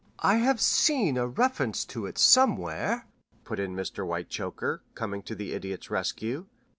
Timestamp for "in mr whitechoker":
3.59-4.81